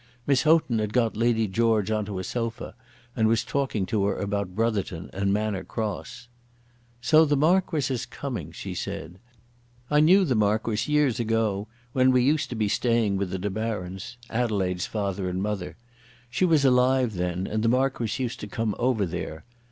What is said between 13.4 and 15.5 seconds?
Barons, Adelaide's father and